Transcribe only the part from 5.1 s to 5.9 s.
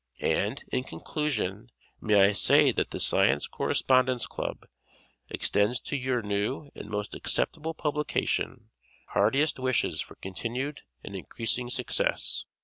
extends